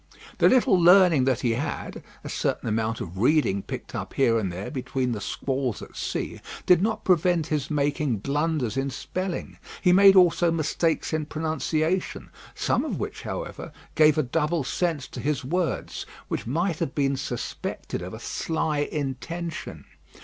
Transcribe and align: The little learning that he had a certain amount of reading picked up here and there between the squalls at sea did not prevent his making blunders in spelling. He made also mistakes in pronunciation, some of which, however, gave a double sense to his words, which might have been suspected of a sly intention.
The 0.39 0.49
little 0.49 0.73
learning 0.81 1.25
that 1.25 1.41
he 1.41 1.51
had 1.53 2.01
a 2.23 2.27
certain 2.27 2.67
amount 2.67 3.01
of 3.01 3.19
reading 3.19 3.61
picked 3.61 3.93
up 3.93 4.15
here 4.15 4.39
and 4.39 4.51
there 4.51 4.71
between 4.71 5.11
the 5.11 5.21
squalls 5.21 5.79
at 5.83 5.95
sea 5.95 6.41
did 6.65 6.81
not 6.81 7.03
prevent 7.03 7.45
his 7.53 7.69
making 7.69 8.17
blunders 8.17 8.77
in 8.77 8.89
spelling. 8.89 9.59
He 9.79 9.93
made 9.93 10.15
also 10.15 10.49
mistakes 10.51 11.13
in 11.13 11.27
pronunciation, 11.27 12.31
some 12.55 12.83
of 12.83 12.99
which, 12.99 13.21
however, 13.21 13.71
gave 13.93 14.17
a 14.17 14.23
double 14.23 14.63
sense 14.63 15.07
to 15.09 15.19
his 15.19 15.45
words, 15.45 16.07
which 16.29 16.47
might 16.47 16.79
have 16.79 16.95
been 16.95 17.15
suspected 17.15 18.01
of 18.01 18.15
a 18.15 18.19
sly 18.19 18.79
intention. 18.79 19.85